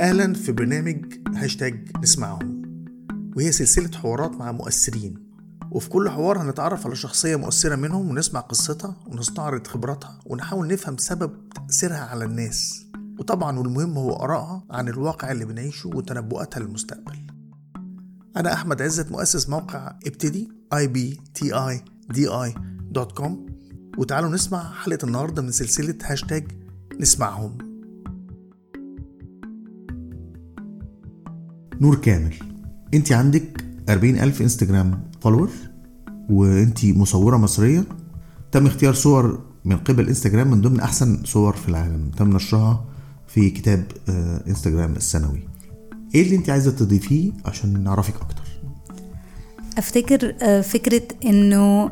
[0.00, 2.62] أهلا في برنامج هاشتاج نسمعهم
[3.36, 5.14] وهي سلسلة حوارات مع مؤثرين.
[5.70, 11.48] وفي كل حوار هنتعرف على شخصية مؤثرة منهم ونسمع قصتها ونستعرض خبراتها ونحاول نفهم سبب
[11.54, 12.86] تأثيرها على الناس.
[13.18, 17.26] وطبعا والمهم هو آرائها عن الواقع اللي بنعيشه وتنبؤاتها للمستقبل.
[18.36, 21.30] أنا أحمد عزت مؤسس موقع إبتدي ibtidi.com
[23.98, 26.48] وتعالوا نسمع حلقة النهاردة من سلسلة هاشتاج
[27.00, 27.69] نسمعهم.
[31.80, 32.34] نور كامل.
[32.94, 35.50] انت عندك 40 ألف انستجرام فولور
[36.30, 37.84] وانت مصورة مصرية.
[38.52, 42.10] تم اختيار صور من قبل انستجرام من ضمن أحسن صور في العالم.
[42.16, 42.84] تم نشرها
[43.28, 45.48] في كتاب آه، انستجرام السنوي.
[46.14, 48.42] إيه اللي انت عايزة تضيفيه عشان نعرفك أكتر؟
[49.78, 51.90] أفتكر آه، فكرة إنه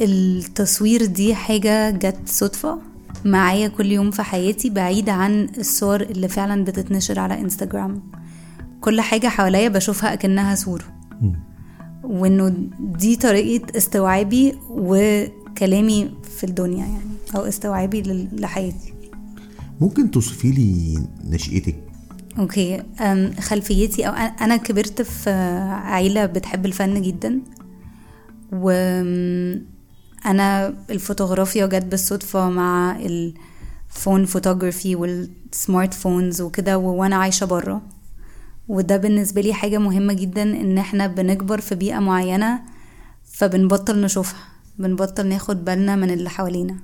[0.00, 2.78] التصوير دي حاجة جت صدفة
[3.24, 8.02] معايا كل يوم في حياتي بعيدة عن الصور اللي فعلا بتتنشر على انستجرام.
[8.86, 10.84] كل حاجة حواليا بشوفها أكنها صورة
[12.04, 18.92] وإنه دي طريقة استوعابي وكلامي في الدنيا يعني أو استوعابي لحياتي.
[19.80, 21.76] ممكن توصفي لي نشأتك؟
[22.38, 22.82] أوكي
[23.40, 25.30] خلفيتي أو أنا- أنا كبرت في
[25.84, 27.40] عيلة بتحب الفن جدا.
[28.52, 28.70] و
[30.26, 37.82] أنا الفوتوغرافيا جت بالصدفة مع ال phone photography وال smart phones وكده وأنا عايشة بره
[38.68, 42.60] وده بالنسبة لي حاجة مهمة جدا إن إحنا بنكبر في بيئة معينة
[43.32, 44.38] فبنبطل نشوفها
[44.78, 46.76] بنبطل ناخد بالنا من اللي حوالينا.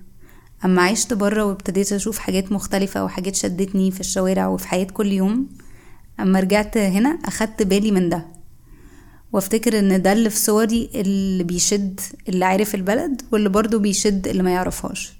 [0.64, 5.46] أما عشت بره وابتديت أشوف حاجات مختلفة وحاجات شدتني في الشوارع وفي حياة كل يوم
[6.20, 8.26] أما رجعت هنا أخدت بالي من ده.
[9.32, 14.42] وافتكر إن ده اللي في صوري اللي بيشد اللي عارف البلد واللي برضه بيشد اللي
[14.42, 15.12] ما يعرفهاش.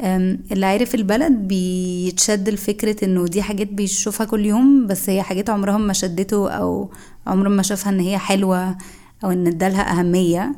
[0.00, 5.78] اللي عارف البلد بيتشد لفكرة إنه دي حاجات بيشوفها كل يوم بس هي حاجات عمرها
[5.78, 6.90] ما شدته أو
[7.26, 8.78] عمره ما شافها إن هي حلوة
[9.24, 10.56] أو إن ادالها أهمية.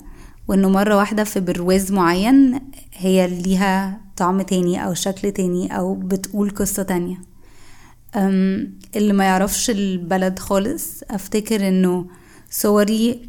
[0.48, 2.60] وإنه مرة واحدة في برواز معين
[2.92, 7.16] هي ليها طعم تاني أو شكل تاني أو بتقول قصة تانية.
[8.97, 12.06] اللي ما يعرفش البلد خالص أفتكر إنه
[12.50, 13.20] صوري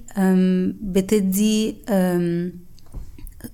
[0.82, 1.76] بتدي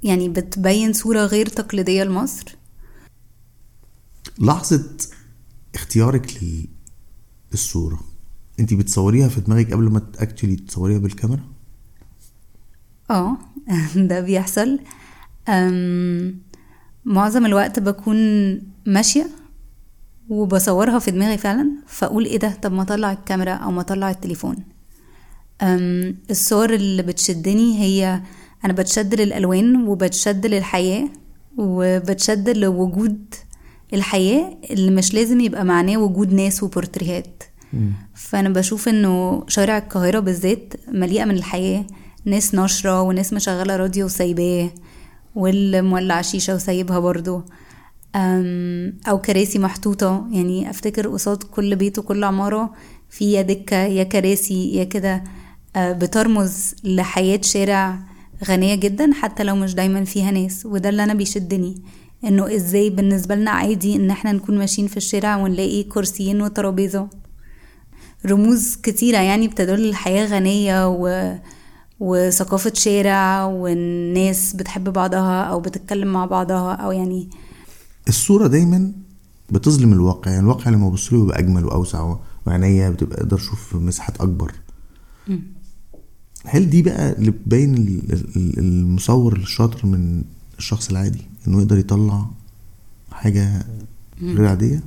[0.04, 2.56] يعني بتبين صورة غير تقليدية لمصر؟
[4.40, 4.90] لحظة
[5.76, 6.68] اختيارك لل-
[7.52, 8.00] للصورة.
[8.60, 11.44] انت بتصوريها في دماغك قبل ما اكشلي تصوريها بالكاميرا؟
[13.12, 13.38] آه
[13.96, 14.80] ده بيحصل.
[15.50, 16.40] أم،
[17.06, 18.18] معظم الوقت بكون
[18.86, 19.28] ماشية
[20.30, 24.56] وبصورها في دماغي فعلا فأقول إيه ده؟ طب ما أطلع الكاميرا أو ما أطلع التليفون.
[26.32, 28.22] الصور اللي بتشدني هي
[28.66, 31.10] أنا بتشد للألوان وبتشد للحياة
[31.58, 33.36] وبتشد لوجود
[33.94, 37.44] الحياة اللي مش لازم يبقى معناه وجود ناس وبورتريهات.
[38.16, 41.86] فأنا بشوف إنه شارع القاهرة بالذات مليئة من الحياة.
[42.26, 44.70] ناس ناشرة وناس مشغلة راديو وسايباه
[45.36, 47.42] واللي مولع شيشة وسايبها برضو
[48.16, 50.28] أم، أو كراسي محطوطة.
[50.32, 52.74] يعني أفتكر قصاد كل بيت وكل عمارة
[53.10, 55.24] في يا دكة يا كراسي يا كده.
[55.76, 58.00] آه، بترمز لحياة شارع
[58.46, 61.82] غنية جدا حتى لو مش دايما فيها ناس وده اللي أنا بيشدني
[62.24, 67.08] إنه إزاي بالنسبة لنا عادي إن إحنا نكون ماشيين في الشارع ونلاقي كرسيين وترابيزة.
[68.26, 71.36] رموز كتيرة يعني بتدل الحياة غنية و...
[72.00, 77.30] وثقافة شارع والناس بتحب بعضها أو بتتكلم مع بعضها أو يعني
[78.08, 78.92] الصورة دايما
[79.50, 82.16] بتظلم الواقع يعني الواقع لما ببص له بيبقى أجمل وأوسع
[82.48, 84.52] وعينيا بتبقى أقدر أشوف مساحات أكبر.
[86.46, 90.24] هل دي بقى اللي بتبين ال- ال- المصور الشاطر من
[90.58, 92.26] الشخص العادي؟ إنه يقدر يطلع
[93.12, 93.66] حاجة
[94.22, 94.82] غير عادية؟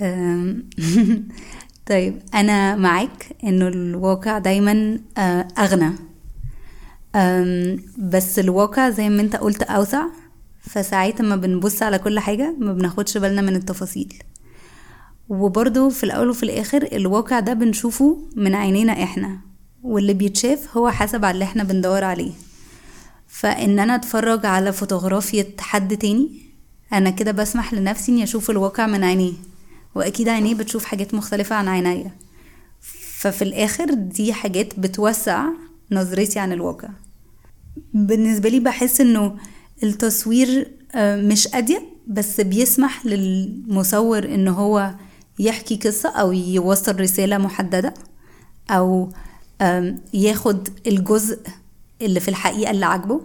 [0.00, 0.64] أم،
[1.88, 5.90] طيب أنا معاك إنه الواقع دايما آه، أغنى.
[7.14, 10.06] أم، بس الواقع زي ما أنت قلت أوسع.
[10.60, 14.14] فساعات ما بنبص على كل حاجة ما بناخدش بالنا من التفاصيل.
[15.28, 19.38] وبرضه في الأول وفي الآخر الواقع ده بنشوفه من عينينا إحنا.
[19.82, 22.32] واللي بيتشاف هو حسب على اللي إحنا بندور عليه.
[23.28, 26.28] فإن أنا أتفرج على فوتوغرافية حد تاني
[26.92, 29.32] أنا كده بسمح لنفسي إني أشوف الواقع من عينيه
[29.94, 32.10] وأكيد عينيه بتشوف حاجات مختلفة عن عينيا.
[33.18, 35.44] ففي الآخر دي حاجات بتوسع
[35.90, 36.88] نظرتي عن الواقع.
[37.94, 39.36] بالنسبة لي بحس إنه
[39.82, 44.94] التصوير آه، مش أضيق بس بيسمح للمصور إن هو
[45.38, 47.94] يحكي قصة أو يوصل رسالة محددة
[48.70, 49.10] آم،
[50.14, 51.38] ياخد الجزء
[52.02, 53.20] اللي في الحقيقة اللي عاجبه.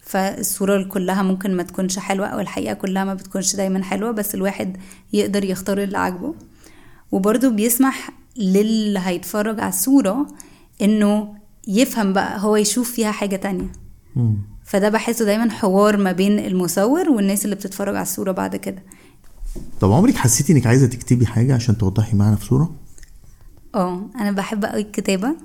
[0.00, 4.76] فالصورة كلها ممكن ما تكونش حلوة أو الحقيقة كلها ما بتكونش دايما حلوة بس الواحد
[5.12, 6.34] يقدر يختار اللي عاجبه.
[7.12, 10.26] وبرضه بيسمح للي هيتفرج على الصورة
[10.82, 11.34] إنه
[11.68, 13.72] يفهم بقى هو يشوف فيها حاجة تانية.
[14.16, 14.36] مم.
[14.64, 18.82] فده بحسه دايما حوار ما بين المصور والناس اللي بتتفرج على الصورة بعد كده.
[19.80, 22.74] طب عمرك حسيتي إنك عايزة تكتبي حاجة عشان توضحي معنى في صورة؟
[23.74, 25.36] آه أنا بحب قوي الكتابة.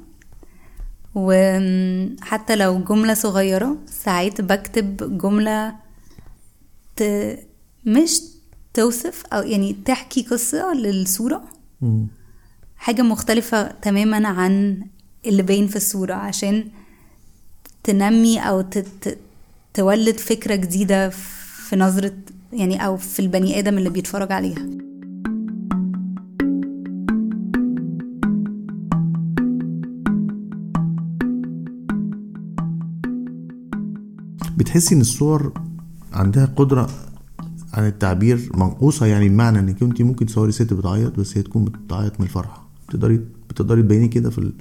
[1.16, 5.76] وحتى لو جملة صغيرة ساعات بكتب جملة
[6.96, 7.04] ت...
[7.86, 8.22] مش
[8.74, 11.44] توصف أو يعني تحكي قصة للصورة.
[12.78, 14.84] حاجة مختلفة تماما عن
[15.26, 16.68] اللي باين في الصورة عشان
[17.84, 19.18] تنمي أو تت...
[19.74, 22.14] تولد فكرة جديدة في نظرة
[22.54, 24.68] يعني أو في البني آدم اللي بيتفرج عليها
[34.58, 35.54] بتحسي إن الصور
[36.14, 36.90] عندها قدرة
[37.74, 42.20] عن التعبير منقوصة؟ يعني بمعنى إنك انت ممكن تصوري ست بتعيط بس هي تكون بتعيط
[42.20, 42.68] من الفرحة.
[42.90, 44.52] بتقدري بتقدري تبيني كده في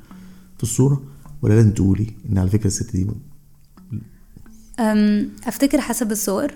[0.56, 1.02] في الصورة؟
[1.42, 3.06] ولا لازم تقولي إن على فكرة الست دي
[4.80, 6.52] أم، أفتكر حسب الصور.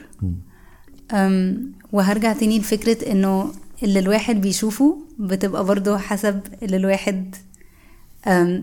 [1.13, 3.53] أم، وهرجع تاني لفكرة إنه
[3.83, 7.35] اللي الواحد بيشوفه بتبقى برضه حسب اللي الواحد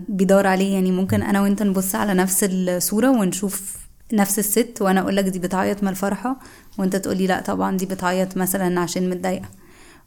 [0.08, 0.74] بيدور عليه.
[0.74, 3.77] يعني ممكن أنا وأنت نبص على نفس الصورة ونشوف
[4.12, 6.40] نفس الست وأنا أقولك دي بتعيط من الفرحة
[6.78, 9.48] وأنت تقولي لأ طبعا دي بتعيط مثلا عشان متضايقة.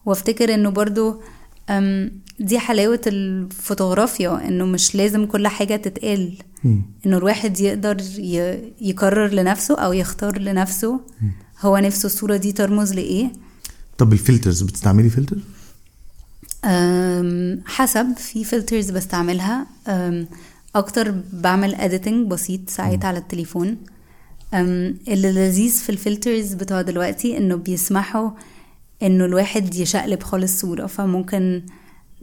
[0.06, 1.22] وافتكر إنه برضه
[1.70, 6.34] أم، دي حلاوة الفوتوغرافيا إنه مش لازم كل حاجة تتقال.
[7.06, 11.02] إنه الواحد يقدر ي- يقرر لنفسه أو يختار لنفسه
[11.62, 13.32] هو نفسه الصورة دي ترمز لإيه.
[13.98, 15.38] طب ال filters بتستعملي فلتر؟
[17.66, 19.66] حسب في filters بستعملها.
[20.76, 23.78] أكتر بعمل editing بسيط ساعات على التليفون.
[24.54, 28.30] اللي لذيذ في ال filters بتوع دلوقتي إنه بيسمحوا
[29.04, 30.86] إنه الواحد يشقلب خالص صورة.
[30.86, 31.62] فممكن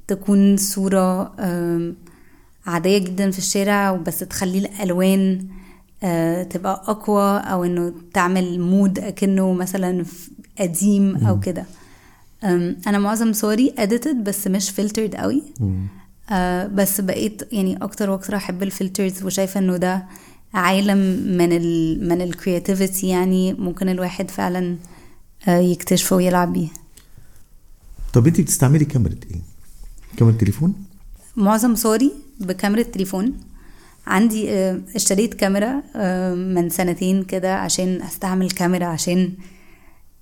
[0.08, 1.34] تكون صورة
[2.66, 5.46] عادية جدا في الشارع وبس تخلي الألوان
[6.50, 10.04] تبقى أقوى أو إنه تعمل mood أكنه مثلا
[10.60, 11.64] قديم أو كده.
[12.86, 15.42] أنا معظم صوري edited بس مش filtered قوي.
[16.74, 20.06] بس بقيت يعني أكتر وأكتر أحب ال filters وشايفة إنه ده
[20.54, 20.98] عالم
[21.38, 24.76] من ال من ال creativity يعني ممكن الواحد فعلا
[25.48, 26.68] آه، يكتشفه ويلعب بيه.
[28.14, 29.40] طب انت بتستعملي كاميرا إيه؟
[30.16, 30.74] كاميرا تليفون
[31.36, 33.32] معظم صوري بكاميرا تليفون
[34.06, 39.32] عندي آه، اشتريت كاميرا آه، من سنتين كده عشان استعمل كاميرا عشان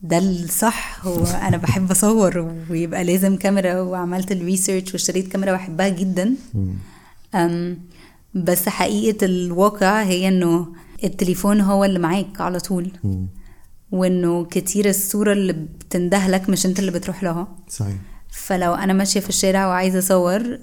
[0.03, 1.07] ده الصح.
[1.07, 6.35] هو أنا بحب أصور ويبقى لازم كاميرا وعملت الريسيرش واشتريت كاميرا بحبها جدا.
[8.35, 10.67] بس حقيقة الواقع هي إنه
[11.05, 12.91] التليفون هو اللي معاك على طول.
[13.91, 17.49] وإنه كتير الصورة اللي بتندهلك مش أنت اللي بتروح لها.
[17.69, 17.97] صحيح.
[18.31, 20.59] فلو أنا ماشية في الشارع وعايزة أصور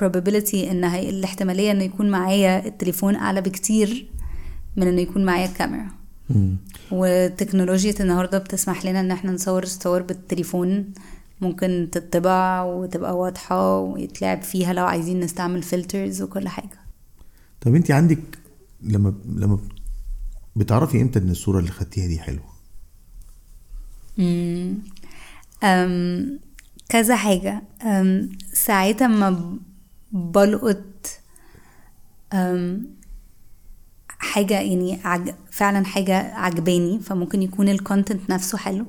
[0.00, 4.06] probability ان هي الاحتمالية إنه يكون معايا التليفون أعلى بكتير
[4.76, 5.88] من إنه يكون معايا الكاميرا.
[6.90, 10.84] وتكنولوجيا النهارده بتسمح لنا إن إحنا نصور صور بالتليفون
[11.44, 16.78] ممكن تطبع وتبقى واضحة ويتلعب فيها لو عايزين نستعمل فلترز وكل حاجة.
[17.60, 18.18] طب انت عندك
[18.82, 19.58] لما لما
[20.56, 22.54] بتعرفي إمتى ان الصورة اللي خدتيها دي حلوة؟
[24.18, 24.78] مم.
[25.64, 26.40] أم
[26.88, 27.62] كذا حاجة.
[27.82, 29.58] أم ساعتها ما
[30.12, 31.06] بلقط
[32.32, 32.86] أم
[34.08, 35.34] حاجة يعني عج...
[35.50, 38.86] فعلا حاجة عجباني فممكن يكون ال content نفسه حلو.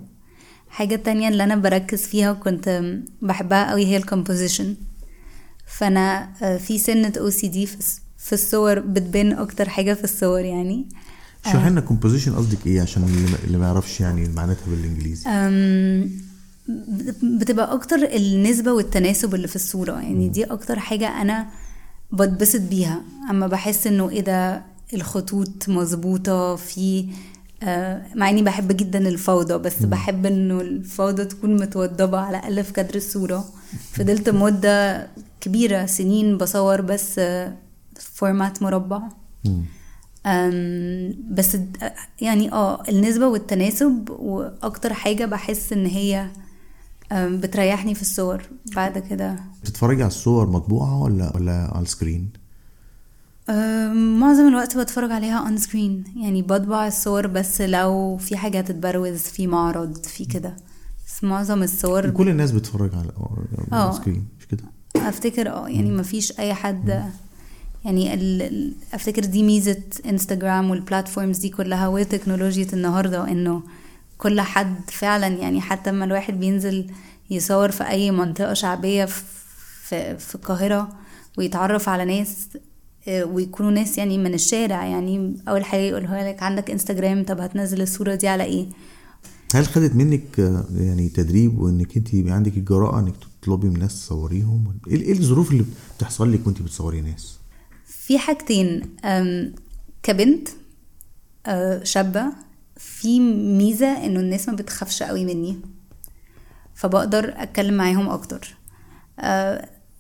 [0.76, 2.84] حاجة تانية اللي أنا بركز فيها وكنت
[3.22, 4.76] بحبها قوي هي ال composition.
[5.78, 7.66] فأنا آه، في سنة أو سي دي
[8.18, 10.90] في الصور بتبان أكتر حاجة في الصور يعني.
[11.46, 13.04] اشرحي لنا composition قصدك إيه؟ عشان
[13.46, 15.30] اللي ما- يعرفش يعني معناتها بالإنجليزي.
[17.40, 20.30] بتبقى أكتر النسبة والتناسب اللي في الصورة يعني.
[20.30, 21.48] دي أكتر حاجة أنا
[22.14, 23.02] بتبسط بيها.
[23.30, 24.64] أما بحس إنه إيه ده
[24.94, 27.06] الخطوط مظبوطة في آه،
[28.16, 32.96] مع إني بحب جدا الفوضى بس بحب إنه الفوضى تكون متوضبة على الاقل في كادر
[32.96, 33.46] الصورة
[33.92, 35.08] فضلت مدة
[35.42, 37.54] كبيرة سنين بصور بس آه،
[38.00, 39.02] فورمات مربع.
[39.46, 39.64] مم.
[40.26, 41.58] أم، بس
[42.22, 46.28] يعني آه النسبة والتناسب وأكتر حاجة بحس إن هي
[47.14, 48.44] بتريحني في الصور
[48.76, 49.36] بعد كده.
[49.64, 52.30] بتتفرجي على الصور مطبوعة ولا ولا على ال screen؟
[54.20, 59.48] معظم الوقت بتفرج عليها on screen يعني بطبع الصور بس لو في حاجة تتبروز في
[59.48, 60.56] معرض في كده.
[61.08, 63.12] بس معظم الصور كل الناس بتتفرج على
[63.72, 63.90] على آه.
[63.90, 64.64] ال screen مش كده؟
[64.96, 67.12] أفتكر آه يعني ما فيش أي حد
[67.86, 68.74] يعني ال...
[68.94, 73.64] أفتكر دي ميزة انستغرام وال platforms دي كلها وتكنولوجيا النهاردة إنه
[74.18, 76.92] كل حد فعلا يعني حتى لما الواحد بينزل
[77.30, 80.90] يصور في أي منطقة شعبية في, في القاهرة
[81.38, 82.60] ويتعرف على ناس آه،
[83.08, 85.38] ويكونوا ناس يعني من الشارع يعني.
[85.48, 88.66] أول حاجة يقولها لك عندك إنستجرام طب هتنزل الصورة دي على إيه؟
[89.56, 94.02] هل خدت منك آه، يعني تدريب وإنك أنت يبقى عندك الجراءة إنك تطلبي من الناس
[94.02, 95.66] تصوريهم؟ إيه إيه الظروف اللي
[95.98, 97.40] بتحصل لك وأنت بتصوري ناس؟
[97.86, 98.82] في حاجتين
[100.04, 100.48] كبنت
[101.46, 102.26] أه، شابة
[102.78, 103.20] في
[103.58, 105.58] ميزة إنه الناس ما بتخافش قوي مني
[106.76, 108.56] فبقدر أتكلم معاهم أكتر.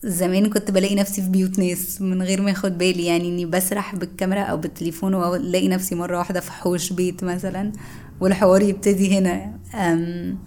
[0.05, 3.95] زمان كنت بلاقي نفسي في بيوت ناس من غير ما اخد بالي يعني إني بسرح
[3.95, 7.71] بالكاميرا أو بالتليفون وألاقي نفسي مرة واحدة في حوش بيت مثلا
[8.21, 9.59] والحوار يبتدي هنا.
[9.75, 10.37] أم،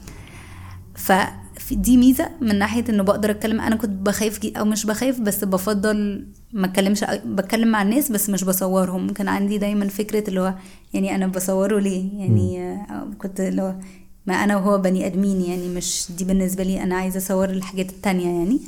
[0.95, 3.61] فدي ميزة من ناحية إنه بقدر أتكلم.
[3.61, 8.45] أنا كنت بخاف أو مش بخاف بس بفضل ما أتكلمش بتكلم مع الناس بس مش
[8.45, 9.11] بصورهم.
[9.11, 10.55] كان عندي دايما فكرة اللي هو
[10.95, 12.79] يعني أنا بصوره ليه؟ يعني
[13.19, 13.75] كنت اللي هو
[14.29, 18.25] ما أنا وهو بني أدمين يعني مش دي بالنسبة لي أنا عايزة أصور الحاجات التانية
[18.27, 18.61] يعني.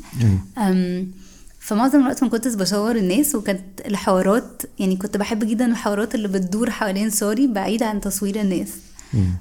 [1.60, 6.70] فمعظم الوقت ما كنتش بصور الناس وكانت الحوارات يعني كنت بحب جدا الحوارات اللي بتدور
[6.70, 8.68] حوالين صوري بعيد عن تصوير الناس.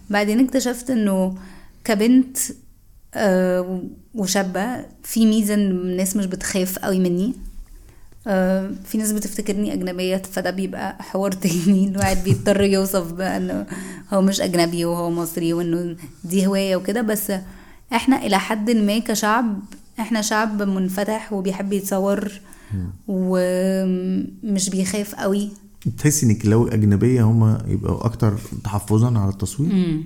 [0.10, 1.36] بعدين اكتشفت إنه
[1.84, 2.38] كبنت
[3.14, 3.84] آه،
[4.16, 7.34] وشابة في ميزة إن الناس مش بتخاف قوي مني.
[8.86, 11.88] في ناس بتفتكرني أجنبية فده بيبقى حوار تاني.
[11.92, 13.66] الواحد بيضطر يوصف بقى إنه
[14.14, 17.02] هو مش أجنبي وهو مصري وإنه دي هواية وكده.
[17.02, 17.32] بس
[17.94, 19.60] إحنا إلى حد ما كشعب
[20.00, 22.32] إحنا شعب منفتح وبيحب يتصور
[23.08, 25.50] ومش بيخاف قوي.
[25.98, 30.04] تحسي إنك لو أجنبية هم يبقوا أكتر تحفظا على التصوير؟ مم.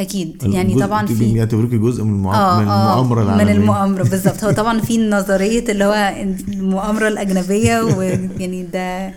[0.00, 0.42] أكيد.
[0.42, 2.34] يعني طبعا في يعتبروكي جزء من المع...
[2.34, 3.54] آه من آه المؤامرة من العالمية.
[3.54, 4.44] المؤامرة بالظبط.
[4.44, 6.14] هو طبعا في نظرية اللي هو
[6.48, 9.14] المؤامرة الأجنبية ويعني ده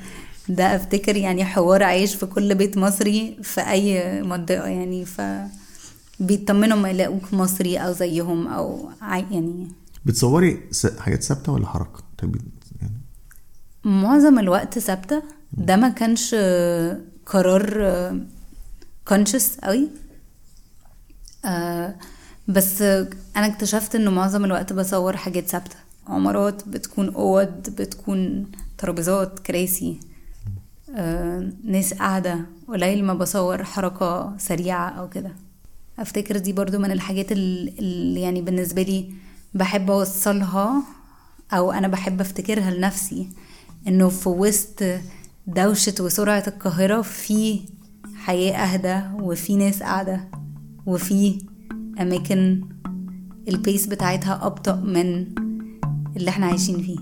[0.49, 5.21] ده أفتكر يعني حوار عايش في كل بيت مصري في أي منطقة يعني ف
[6.19, 8.89] بيطمنوا ما يلاقوك مصري أو زيهم أو
[9.31, 9.67] يعني
[10.05, 10.59] بتصوري.
[10.99, 12.35] حاجات ثابتة ولا حركة؟ طيب
[12.81, 12.93] يعني
[13.83, 15.23] معظم الوقت ثابتة.
[15.53, 16.35] ده ما كانش
[17.25, 17.87] قرار
[19.07, 19.87] كونشس قوي.
[21.45, 21.95] آه،
[22.47, 25.75] بس أنا اكتشفت إنه معظم الوقت بصور حاجات ثابتة.
[26.07, 28.45] عمارات بتكون أوض بتكون
[28.77, 29.99] ترابيزات كراسي
[30.95, 35.31] آه، ناس قاعدة قليل ما بصور حركة سريعة أو كده.
[35.99, 39.13] أفتكر دي برضو من الحاجات ال- اللي يعني بالنسبة لي
[39.53, 40.83] بحب أوصلها
[41.53, 43.29] أو أنا بحب أفتكرها لنفسي
[43.87, 44.83] إنه في وسط
[45.47, 47.59] دوشة وسرعة القاهرة في
[48.15, 50.21] حياة أهدى وفي ناس قاعدة.
[50.85, 51.39] وفي
[52.01, 52.61] أماكن
[53.47, 55.25] البيس بتاعتها ابطا من
[56.17, 56.97] اللي إحنا عايشين فيه.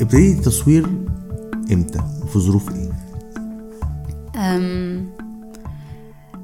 [0.00, 0.86] ابتديتي التصوير
[1.74, 2.92] إمتى؟ وفي ظروف إيه؟
[4.36, 5.10] أم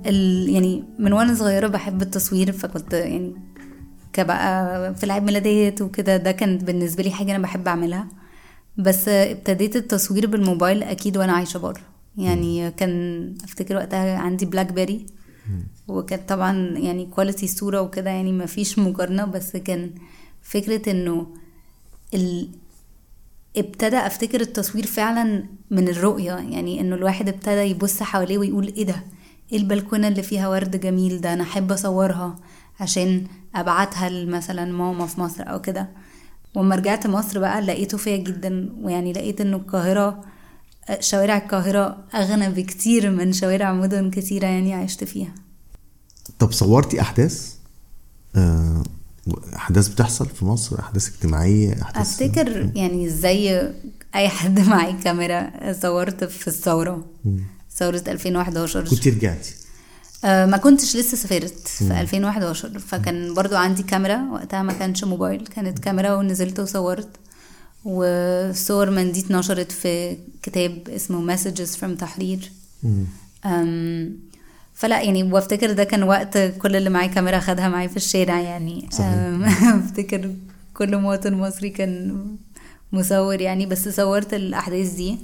[0.06, 3.34] ال يعني من وأنا صغيرة بحب التصوير فكنت يعني
[4.12, 8.08] كبقى في العيد ميلادات وكده ده كانت بالنسبة لي حاجة أنا بحب أعملها.
[8.78, 11.80] بس ابتديت التصوير بالموبايل أكيد وأنا عايشة بره.
[12.16, 15.06] يعني كان أفتكر وقتها عندي بلاك بيري
[15.88, 19.90] وكانت طبعا يعني quality صورة وكده يعني مفيش مقارنة بس كان
[20.42, 21.26] فكرة إنه
[22.14, 22.48] ال...
[23.56, 29.04] ابتدى افتكر التصوير فعلا من الرؤية يعني إنه الواحد ابتدى يبص حواليه ويقول إيه ده؟
[29.52, 32.36] إيه البلكونة اللي فيها ورد جميل؟ ده أنا أحب أصورها
[32.80, 35.88] عشان أبعتها مثلا ماما في مصر أو كده.
[36.54, 40.24] وما رجعت مصر بقى لقيته فيا جدا ويعني لقيت إنه القاهرة
[41.00, 45.34] شوارع القاهرة أغنى بكتير من شوارع مدن كتيرة يعني عشت فيها.
[46.38, 47.54] طب صورتي أحداث؟
[48.36, 48.82] آه،
[49.56, 53.68] أحداث بتحصل في مصر؟ أحداث اجتماعية؟ أحداث أفتكر يعني زي
[54.14, 57.04] أي حد معي كاميرا صورت في الثورة.
[57.76, 59.54] ثورة 2011 كنت رجعتي؟
[60.24, 65.46] آه، ما كنتش لسه سافرت في 2011 فكان برضو عندي كاميرا وقتها ما كانش موبايل
[65.46, 67.08] كانت كاميرا ونزلت وصورت.
[67.84, 72.52] وصور من دي اتنشرت في كتاب اسمه Messages from تحرير
[74.80, 78.88] فلا يعني وافتكر ده كان وقت كل اللي معايا كاميرا خدها معايا في الشارع يعني.
[79.74, 80.30] افتكر
[80.76, 82.26] كل مواطن مصري كان
[82.92, 85.16] مصور يعني بس صورت الأحداث دي.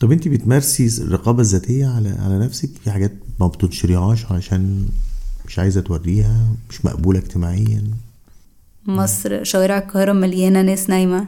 [0.00, 4.88] طب انت بتمارسي الرقابة الذاتية على على نفسك؟ في حاجات ما بتنشريهاش علشان
[5.46, 7.82] مش عايزة توريها مش مقبولة اجتماعيا؟
[8.86, 11.26] مصر شوارع القاهرة مليانة ناس نايمة.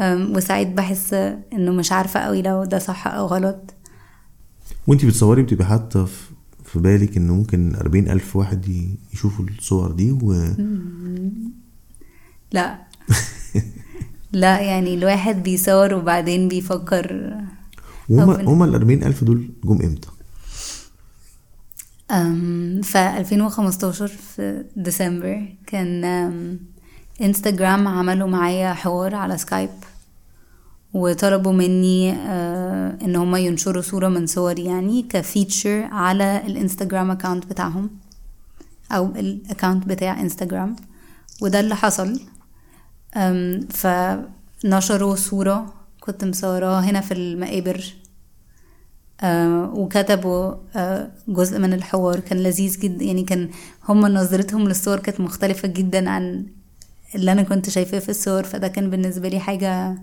[0.00, 1.14] أم، وساعات بحس
[1.52, 3.74] إنه مش عارفة قوي لو ده صح أو غلط.
[4.86, 6.12] وانت بتصوري بتبقى حاطة في
[6.64, 10.32] في بالك إن ممكن أربعين ألف واحد يشوفوا الصور دي و
[12.52, 12.78] لا.
[14.32, 17.34] لا يعني الواحد بيصور وبعدين بيفكر.
[18.08, 20.08] وهما هما ال 40 ألف دول جم إمتى؟
[22.10, 26.04] أم، في 2015 في ديسمبر كان
[27.22, 29.70] إنستجرام عملوا معايا حوار على سكايب.
[30.94, 37.46] وطلبوا مني آه، إن هم ينشروا صورة من صوري يعني ك feature على الإنستجرام account
[37.46, 37.90] بتاعهم
[38.92, 40.76] أو ال account بتاع إنستجرام.
[41.42, 42.20] وده اللي حصل.
[43.70, 47.94] فنشروا صورة كنت مصوراها هنا في المقابر.
[49.20, 52.20] آه، وكتبوا آه، جزء من الحوار.
[52.20, 53.50] كان لذيذ جدا يعني كان
[53.88, 56.46] هم نظرتهم للصور كانت مختلفة جدا عن
[57.14, 58.42] اللي أنا كنت شايفاه في الصور.
[58.42, 59.98] فده كان بالنسبة لي حاجة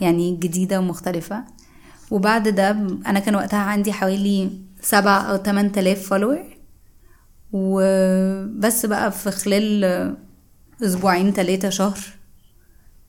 [0.00, 1.44] يعني جديدة ومختلفة.
[2.10, 2.70] وبعد ده
[3.06, 4.50] أنا كان وقتها عندي حوالي
[4.82, 6.38] سبعة أو تمن تلاف فولور
[7.52, 9.84] وبس بقى في خلال
[10.82, 11.98] أسبوعين تلاتة شهر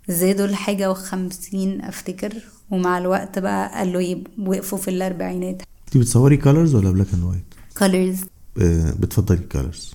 [0.08, 2.34] زادوا لحاجة وخمسين أفتكر.
[2.72, 5.62] ومع الوقت بقى قالوا وقفوا في الأربعينات.
[5.88, 8.26] انت بتصوري colors ولا black and white؟ colors.
[9.00, 9.94] بتفضلي ال colors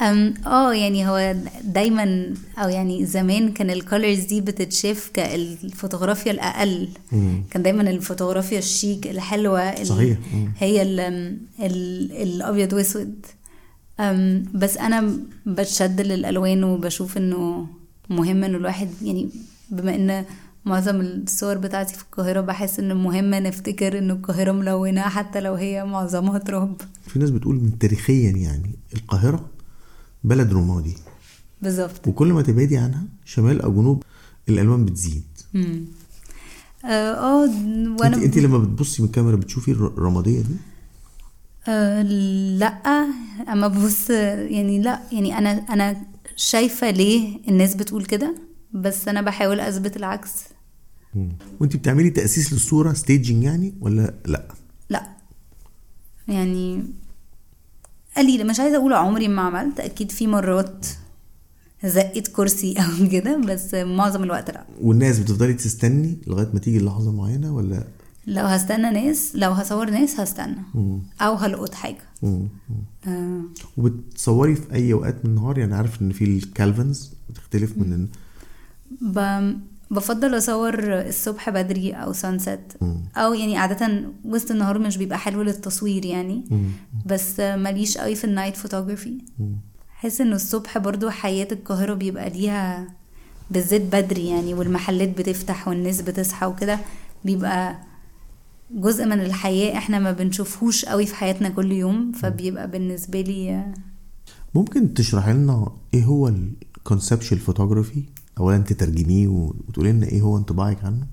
[0.00, 6.88] أم آه يعني هو دايما أو يعني زمان كان ال colors دي بتتشاف كالفوتوغرافيا الأقل
[7.50, 10.18] كان دايما الفوتوغرافيا الشيك الحلوة ال- صحيح.
[10.34, 10.52] مم.
[10.58, 11.00] هي ال
[11.60, 13.26] ال الأبيض وأسود
[14.54, 15.12] بس أنا
[15.46, 17.66] بتشد للألوان وبشوف إنه
[18.10, 19.28] مهم إنه الواحد يعني
[19.70, 20.24] بما إن
[20.64, 25.84] معظم الصور بتاعتي في القاهرة بحس إنه مهم نفتكر ان القاهرة ملونة حتى لو هي
[25.84, 29.46] معظمها تراب في ناس بتقول من تاريخيا يعني القاهرة
[30.26, 30.94] بلد رمادي.
[31.62, 32.06] بالظبط.
[32.08, 34.02] وكل ما تبعدي عنها شمال أو جنوب
[34.48, 35.24] الألوان بتزيد.
[35.54, 35.84] مم.
[36.84, 40.54] آه آه، انت وأنا انت لما بتبصي من الكاميرا بتشوفي الر- الرمادية دي؟
[41.68, 42.02] آه
[42.58, 42.66] لأ
[43.52, 45.96] أما ببص يعني لأ يعني أنا أنا
[46.36, 48.34] شايفة ليه الناس بتقول كده
[48.72, 50.30] بس أنا بحاول أثبت العكس.
[51.60, 54.48] وأنت بتعملي تأسيس للصورة ستيجنج يعني ولا لأ؟
[54.90, 55.06] لأ.
[56.28, 56.82] يعني
[58.16, 58.44] قليلة.
[58.44, 60.86] مش عايزة أقول عمري ما عملت أكيد في مرات
[61.84, 64.64] زقت كرسي أو كده بس معظم الوقت لأ.
[64.80, 67.84] والناس بتفضلي تستني لغاية ما تيجي لحظه معينة ولا؟
[68.26, 70.56] لو هستنى ناس لو هصور ناس هستنى.
[71.20, 72.02] أو هلقط حاجة.
[72.22, 72.48] مم.
[73.08, 73.40] آه.
[73.76, 78.06] وبتصوري في أي أوقات من النهار؟ يعني عارف إن في الكالفنز بتختلف من
[79.00, 79.18] ب...
[79.90, 80.74] بفضل أصور
[81.08, 82.60] الصبح بدري أو sunset
[83.16, 86.44] أو يعني عادة وسط النهار مش بيبقى حلو للتصوير يعني.
[87.06, 89.18] بس ماليش قوي في ال night photography
[89.88, 92.86] حس انه الصبح برضو حياة القاهرة بيبقى ليها
[93.50, 96.78] بالذات بدري يعني والمحلات بتفتح والناس بتصحى وكده
[97.24, 97.76] بيبقى
[98.70, 102.12] جزء من الحياة إحنا ما بنشوفهوش قوي في حياتنا كل يوم.
[102.12, 103.64] فبيبقى بالنسبة لي
[104.54, 108.02] ممكن تشرحي لنا إيه هو ال conceptual photography
[108.38, 111.06] اولا تترجميه وتقولي لنا إيه هو انطباعك عنه؟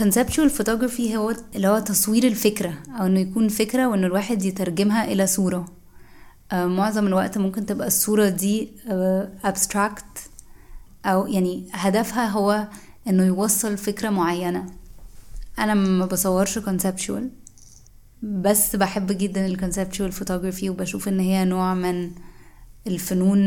[0.00, 5.26] conceptual photography هو اللي هو تصوير الفكرة أو إنه يكون فكرة وإنه الواحد يترجمها إلى
[5.26, 5.66] صورة.
[6.52, 10.18] آه، معظم الوقت ممكن تبقى الصورة دي آه، abstract
[11.06, 12.68] أو يعني هدفها هو
[13.08, 14.66] إنه يوصل فكرة معينة.
[15.58, 17.22] أنا ما بصورش conceptual
[18.22, 22.10] بس بحب جدا ال conceptual photography وبشوف إن هي نوع من
[22.86, 23.38] الفنون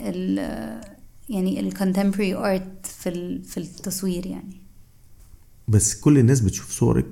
[0.00, 0.93] ال
[1.28, 4.56] يعني ال contemporary art في في التصوير يعني
[5.68, 7.06] بس كل الناس بتشوف صورك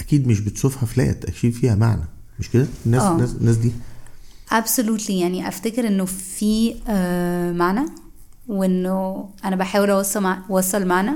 [0.00, 2.04] أكيد مش بتشوفها flat أكيد فيها معنى
[2.38, 3.12] مش كده الناس آه.
[3.12, 3.72] الناس, الناس دي
[4.50, 7.86] absolutely يعني أفتكر إنه في آه، معنى
[8.48, 10.42] وإنه أنا بحاول أوصل مع...
[10.50, 11.12] أوصل معنى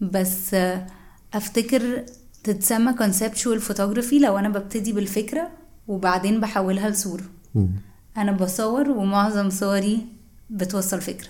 [0.00, 0.86] بس آه،
[1.34, 2.04] أفتكر
[2.44, 5.48] تتسمى conceptual photography لو أنا ببتدي بالفكرة
[5.88, 7.68] وبعدين بحولها لصورة مم.
[8.16, 10.06] أنا بصور ومعظم صوري
[10.50, 11.28] بتوصل فكرة.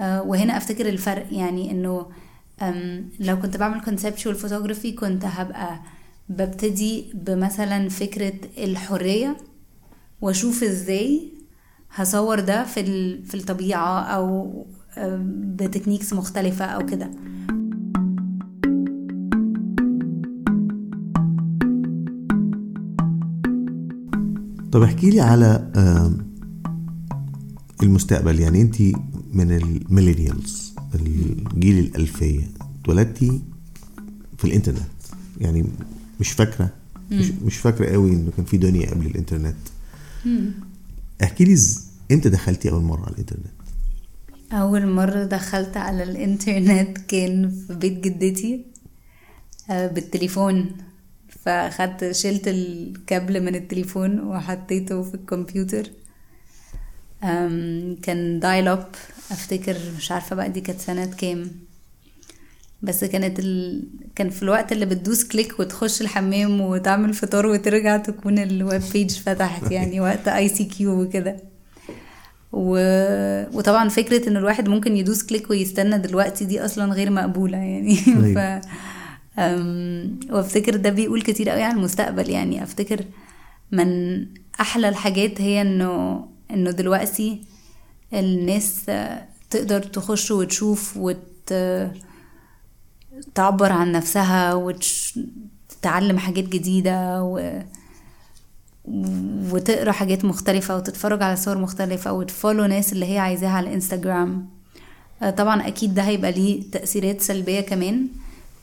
[0.00, 2.06] آه، وهنا أفتكر الفرق يعني إنه
[3.20, 5.80] لو كنت بعمل conceptual photography كنت هبقى
[6.28, 9.36] ببتدي بمثلا فكرة الحرية
[10.20, 11.32] وأشوف إزاي
[11.94, 12.82] هصور ده في
[13.22, 14.66] في الطبيعة أو
[15.56, 17.10] ب techniques مختلفة أو كده.
[24.72, 25.70] طب احكي لي على
[27.82, 28.80] المستقبل يعني انت
[29.32, 32.50] من ال millennials الجيل الألفية
[32.82, 33.40] اتولدتي
[34.38, 34.80] في الإنترنت.
[35.40, 35.64] يعني
[36.20, 36.70] مش فاكرة
[37.10, 39.56] مش, مش فاكرة قوي إنه كان في دنيا قبل الإنترنت.
[41.22, 41.56] احكي لي
[42.12, 43.46] إمتى دخلتي أول مرة على الإنترنت؟
[44.52, 48.64] أول مرة دخلت على الإنترنت كان في بيت جدتي
[49.70, 50.70] آه، بالتليفون.
[51.44, 55.90] فأخدت شلت الكابل من التليفون وحطيته في الكمبيوتر.
[58.02, 58.86] كان dial-up
[59.30, 61.50] أفتكر مش عارفة بقى دي كانت سنة كام.
[62.82, 63.84] بس كانت ال...
[64.16, 69.10] كان في الوقت اللي بتدوس click وتخش الحمام وتعمل فطار وترجع تكون ال web page
[69.10, 71.36] فتحت يعني وقت ICQ وكده.
[72.52, 72.78] و...
[73.58, 77.96] وطبعا فكرة إن الواحد ممكن يدوس click ويستنى دلوقتي دي أصلا غير مقبولة يعني.
[78.34, 78.60] ف أيوة.
[79.38, 80.20] أم...
[80.30, 82.62] وأفتكر ده بيقول كتير قوي عن المستقبل يعني.
[82.62, 83.04] أفتكر
[83.72, 84.18] من
[84.60, 87.42] أحلى الحاجات هي إنه إنه دلوقتي
[88.12, 88.90] الناس
[89.50, 91.54] تقدر تخش وتشوف وت
[93.34, 97.62] تعبر عن نفسها وتتعلم حاجات جديدة و...
[99.52, 104.48] وتقرأ حاجات مختلفة وتتفرج على صور مختلفة وتفولو ناس اللي هي عايزاها على الانستجرام
[105.22, 108.08] آه، طبعا أكيد ده هيبقى ليه تأثيرات سلبية كمان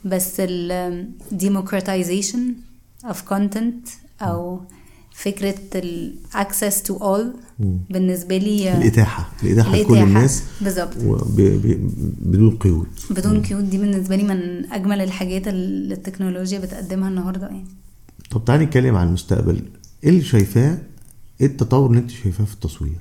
[0.04, 2.38] بس ال democratization
[3.10, 3.90] of content
[4.22, 4.60] أو
[5.14, 7.24] فكرة ال access to all
[7.90, 9.30] بالنسبة لي آه، الإتاحة.
[9.42, 9.96] الإتاحة لكل.
[9.98, 10.42] الناس.
[10.60, 10.96] بالظبط.
[12.22, 12.86] بدون قيود.
[13.10, 17.66] بدون كيوت دي بالنسبة لي من أجمل الحاجات اللي التكنولوجيا بتقدمها النهاردة يعني.
[18.30, 19.62] طب تعالي نتكلم عن المستقبل.
[20.04, 20.78] إيه اللي شايفاه؟
[21.40, 22.98] إيه التطور اللي أنت شايفاه في التصوير؟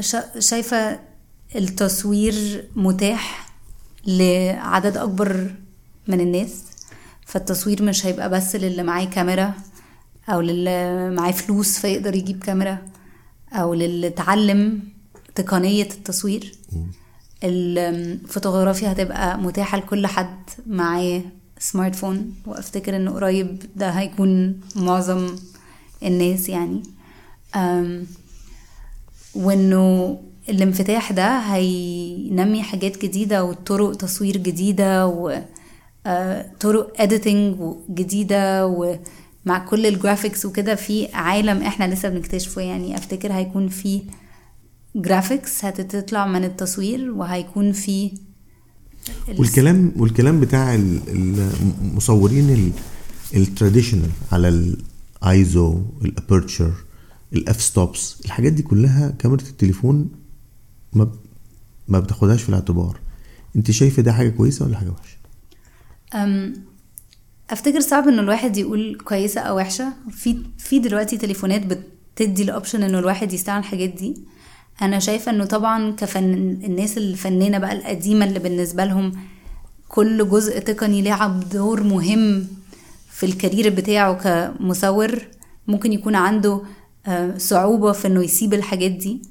[0.00, 0.98] شا- شايفة
[1.56, 3.48] التصوير متاح
[4.06, 5.54] لعدد أكبر
[6.08, 6.54] من الناس؟
[7.26, 9.54] فالتصوير مش هيبقى بس للي معاه كاميرا
[10.28, 12.78] أو للي معاه فلوس فيقدر يجيب كاميرا
[13.52, 14.80] أو للي اتعلم
[15.34, 16.52] تقنية التصوير.
[17.44, 21.22] الفوتوغرافيا هتبقى متاحة لكل حد معاه
[21.58, 25.36] smartphone وأفتكر إنه قريب ده هيكون معظم
[26.02, 26.82] الناس يعني.
[29.34, 37.56] وإنه الانفتاح ده هينمي حاجات جديدة وطرق تصوير جديدة وطرق editing
[37.90, 38.66] جديدة
[39.46, 42.62] ومع كل ال graphics وكده في عالم إحنا لسه بنكتشفه.
[42.62, 44.02] يعني افتكر هيكون في
[44.96, 48.10] graphics هتطلع من التصوير وهيكون في
[49.28, 51.00] ال- والكلام والكلام بتاع ال-
[51.82, 52.72] المصورين
[53.36, 54.74] ال traditional على
[55.22, 56.72] ال ISO ال aperture ال
[57.32, 60.08] f-stops الحاجات دي كلها كاميرا التليفون
[60.92, 61.10] ما
[61.88, 63.00] ما بتاخدهاش في الاعتبار.
[63.56, 65.16] انت شايفة ده حاجة كويسة ولا حاجة وحشة؟
[67.50, 69.92] أفتكر صعب إنه الواحد يقول كويسة أو وحشة.
[70.10, 74.14] في في دلوقتي تليفونات بتدي ال option إنه الواحد يستعمل الحاجات دي.
[74.82, 79.12] أنا شايفة إنه طبعا كفن الناس الفنانة بقى القديمة اللي بالنسبة لهم
[79.88, 82.46] كل جزء تقني لعب دور مهم
[83.10, 85.18] في الكارير بتاعه كمصور.
[85.68, 86.60] ممكن يكون عنده
[87.06, 89.22] آه، صعوبة في إنه يسيب الحاجات دي.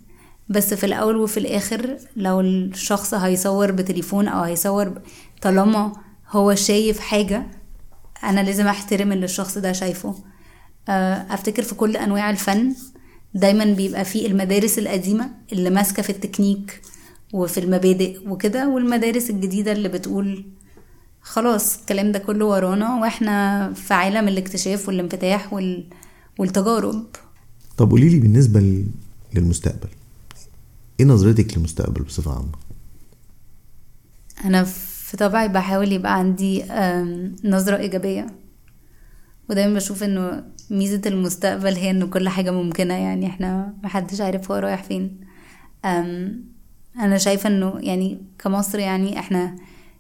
[0.50, 5.02] بس في الأول وفي الآخر لو الشخص هيصور بتليفون أو هيصور
[5.42, 5.92] طالما
[6.30, 7.48] هو شايف حاجة
[8.24, 10.16] أنا لازم أحترم اللي الشخص ده شايفه.
[10.90, 12.76] آه، أفتكر في كل أنواع الفن
[13.34, 16.82] دايما بيبقى فيه المدارس القديمة اللي ماسكة في التكنيك
[17.34, 20.46] وفي المبادئ وكده والمدارس الجديدة اللي بتقول
[21.22, 25.86] خلاص الكلام ده كله ورانا وإحنا في عالم الاكتشاف والانفتاح وال...
[26.40, 27.06] والتجارب.
[27.78, 28.86] طب قولي لي بالنسبة ل-
[29.34, 29.90] للمستقبل.
[31.00, 32.52] إيه نظرتك للمستقبل بصفة عامة؟
[34.46, 36.64] أنا في طبعي بحاول يبقى عندي
[37.44, 38.28] نظرة إيجابية.
[39.50, 44.58] ودايما بشوف إنه ميزة المستقبل هي إنه كل حاجة ممكنة يعني إحنا محدش عارف هو
[44.58, 45.20] رايح فين.
[47.00, 49.56] أنا شايفة إنه يعني كمصر يعني إحنا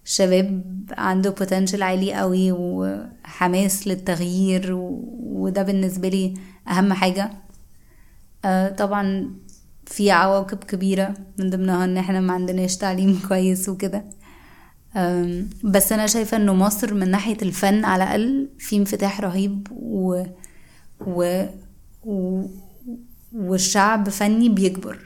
[0.05, 0.63] شباب
[0.97, 4.73] عنده بوتنشال عالي قوي وحماس للتغيير.
[4.73, 6.33] وده بالنسبة لي
[6.67, 7.29] أهم حاجة.
[8.45, 9.31] آه، طبعا
[9.85, 14.03] في عواقب كبيرة من ضمنها إن إحنا ما عندناش تعليم كويس وكده.
[15.63, 20.23] بس أنا شايفة إنه مصر من ناحية الفن على الأقل في انفتاح رهيب و...
[21.07, 21.45] و...
[22.03, 22.45] و...
[23.33, 24.99] والشعب فني بيكبر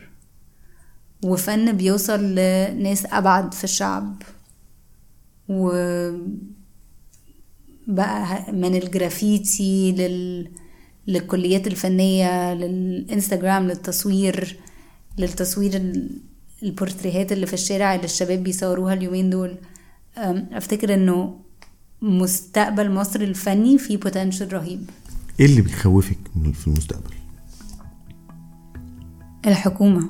[1.25, 4.21] وفن بيوصل لناس أبعد في الشعب.
[5.49, 5.69] و
[7.87, 10.51] بقى من الجرافيتي لل...
[11.07, 14.59] للكليات الفنية للإنستجرام للتصوير
[15.17, 16.19] للتصوير ال-
[16.63, 19.57] البورتريهات اللي في الشارع اللي الشباب بيصوروها اليومين دول.
[20.17, 21.35] أم، أفتكر إنه
[22.01, 24.89] مستقبل مصر الفني فيه بوتنشال رهيب.
[25.39, 26.17] إيه اللي بيخوفك
[26.53, 27.13] في المستقبل؟
[29.47, 30.09] الحكومة.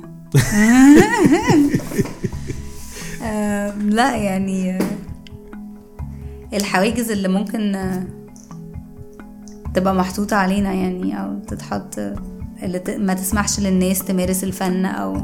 [3.22, 4.78] أم، لا يعني
[6.54, 7.92] الحواجز اللي ممكن
[9.74, 11.98] تبقى محطوطة علينا يعني أو تتحط
[12.62, 15.22] اللي ما تسمحش للناس تمارس الفن أو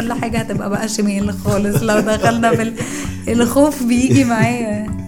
[0.00, 1.82] كل حاجة هتبقى بقى شمال خالص.
[1.82, 2.74] لو دخلنا في ال-
[3.28, 4.98] الخوف بيجي معايا.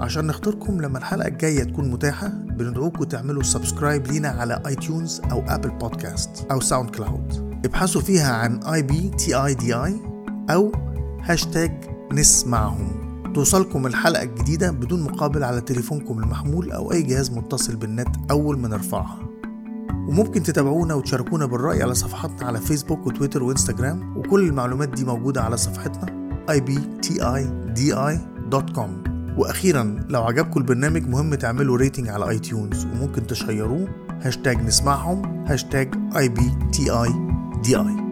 [0.00, 5.70] عشان نخطركم لما الحلقة الجاية تكون متاحة بندعوكم تعملوا subscribe لينا على iTunes أو Apple
[5.70, 10.00] Podcasts أو SoundCloud ابحثوا فيها عن I B T I D I
[10.50, 10.72] أو
[11.22, 11.72] هاشتاج
[12.12, 13.08] نسمعهم.
[13.34, 18.68] توصلكم الحلقة الجديدة بدون مقابل على تليفونكم المحمول أو أي جهاز متصل بالنت أول ما
[18.68, 19.27] نرفعها.
[19.92, 25.56] وممكن تتابعونا وتشاركونا بالرأي على صفحاتنا على فيسبوك وتويتر وإنستجرام وكل المعلومات دي موجودة على
[25.56, 26.18] صفحتنا
[26.50, 27.48] ibtidi.com
[29.38, 33.88] وأخيرا لو عجبكم البرنامج مهم تعملوا rating على iTunes وممكن تشيروه.
[34.22, 36.84] هاشتاج نسمعهم هاشتاج I B T
[37.62, 38.07] D I